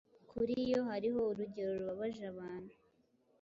[0.29, 2.73] kuri yo Hariho urugero rubabaje abantu